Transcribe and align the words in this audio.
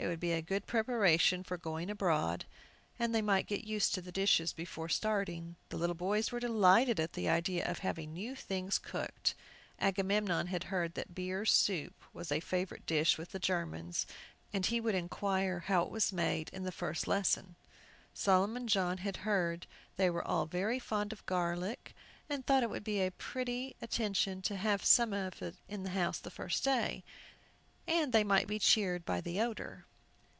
It 0.00 0.06
would 0.06 0.20
be 0.20 0.30
a 0.30 0.40
good 0.40 0.68
preparation 0.68 1.42
for 1.42 1.56
going 1.56 1.90
abroad, 1.90 2.44
and 3.00 3.12
they 3.12 3.20
might 3.20 3.48
get 3.48 3.64
used 3.64 3.94
to 3.94 4.00
the 4.00 4.12
dishes 4.12 4.52
before 4.52 4.88
starting. 4.88 5.56
The 5.70 5.76
little 5.76 5.96
boys 5.96 6.30
were 6.30 6.38
delighted 6.38 7.00
at 7.00 7.14
the 7.14 7.28
idea 7.28 7.68
of 7.68 7.80
having 7.80 8.12
new 8.12 8.36
things 8.36 8.78
cooked. 8.78 9.34
Agamemnon 9.80 10.46
had 10.46 10.62
heard 10.70 10.94
that 10.94 11.16
beer 11.16 11.44
soup 11.44 12.00
was 12.12 12.30
a 12.30 12.38
favorite 12.38 12.86
dish 12.86 13.18
with 13.18 13.32
the 13.32 13.40
Germans, 13.40 14.06
and 14.52 14.64
he 14.66 14.80
would 14.80 14.94
inquire 14.94 15.58
how 15.66 15.82
it 15.82 15.90
was 15.90 16.12
made 16.12 16.48
in 16.50 16.62
the 16.62 16.70
first 16.70 17.08
lesson. 17.08 17.56
Solomon 18.14 18.68
John 18.68 18.98
had 18.98 19.16
heard 19.26 19.66
they 19.96 20.10
were 20.10 20.24
all 20.26 20.46
very 20.46 20.78
fond 20.78 21.12
of 21.12 21.26
garlic, 21.26 21.92
and 22.30 22.46
thought 22.46 22.62
it 22.62 22.70
would 22.70 22.84
be 22.84 23.00
a 23.02 23.10
pretty 23.10 23.74
attention 23.82 24.42
to 24.42 24.54
have 24.54 24.84
some 24.84 25.12
in 25.12 25.82
the 25.82 25.90
house 25.90 26.20
the 26.20 26.30
first 26.30 26.62
day, 26.62 27.02
that 27.88 28.12
they 28.12 28.22
might 28.22 28.46
be 28.46 28.60
cheered 28.60 29.04
by 29.04 29.20
the 29.20 29.40
odor. 29.40 29.84